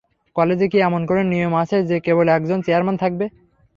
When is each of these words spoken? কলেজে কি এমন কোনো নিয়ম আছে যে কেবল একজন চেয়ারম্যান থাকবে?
কলেজে 0.35 0.65
কি 0.71 0.77
এমন 0.81 1.01
কোনো 1.09 1.21
নিয়ম 1.31 1.53
আছে 1.63 1.77
যে 1.89 1.97
কেবল 2.05 2.25
একজন 2.37 2.59
চেয়ারম্যান 2.65 2.97
থাকবে? 3.03 3.25